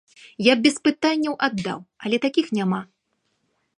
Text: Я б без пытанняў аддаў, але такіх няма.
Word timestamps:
Я 0.45 0.53
б 0.61 0.65
без 0.67 0.77
пытанняў 0.87 1.37
аддаў, 1.47 1.79
але 2.07 2.17
такіх 2.25 2.47
няма. 2.59 2.81